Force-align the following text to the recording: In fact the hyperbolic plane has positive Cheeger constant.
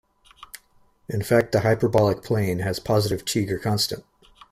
In 1.07 1.21
fact 1.21 1.51
the 1.51 1.59
hyperbolic 1.59 2.23
plane 2.23 2.57
has 2.57 2.79
positive 2.79 3.23
Cheeger 3.23 3.59
constant. 3.61 4.03